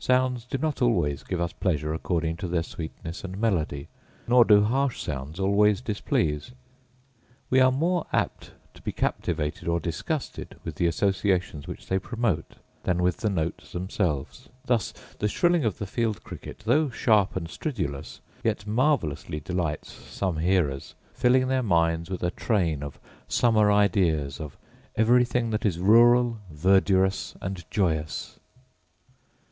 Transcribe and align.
Sounds 0.00 0.44
do 0.46 0.58
not 0.58 0.82
always 0.82 1.22
give 1.22 1.40
us 1.40 1.52
pleasure 1.52 1.94
according 1.94 2.36
to 2.38 2.48
their 2.48 2.60
sweetness 2.64 3.22
and 3.22 3.38
melody; 3.38 3.86
nor 4.26 4.44
do 4.44 4.64
harsh 4.64 5.00
sounds 5.00 5.38
always 5.38 5.80
displease. 5.80 6.50
We 7.50 7.60
are 7.60 7.70
more 7.70 8.08
apt 8.12 8.50
to 8.74 8.82
be 8.82 8.90
captivated 8.90 9.68
or 9.68 9.78
disgusted 9.78 10.58
with 10.64 10.74
the 10.74 10.88
associations 10.88 11.68
which 11.68 11.86
they 11.86 12.00
promote, 12.00 12.54
than 12.82 13.00
with 13.00 13.18
the 13.18 13.30
notes 13.30 13.70
themselves. 13.70 14.48
Thus 14.64 14.90
the 15.20 15.28
shrilling 15.28 15.64
of 15.64 15.78
the 15.78 15.86
field 15.86 16.24
cricket, 16.24 16.64
though 16.66 16.90
sharp 16.90 17.36
and 17.36 17.46
stridulous, 17.48 18.20
yet 18.42 18.66
marvellously 18.66 19.38
delights 19.38 19.92
some 19.92 20.38
hearers, 20.38 20.96
filling 21.12 21.46
their 21.46 21.62
minds 21.62 22.10
with 22.10 22.24
a 22.24 22.32
train 22.32 22.82
of 22.82 22.98
summer 23.28 23.70
ideas 23.70 24.40
of 24.40 24.56
everything 24.96 25.50
that 25.50 25.64
is 25.64 25.78
rural, 25.78 26.38
verdurous, 26.50 27.36
and 27.40 27.64
joyous. 27.70 28.40